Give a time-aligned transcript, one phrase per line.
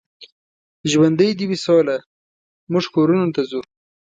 [0.91, 1.95] ژوندۍ دې وي سوله،
[2.71, 3.61] موږ کورونو ته ځو.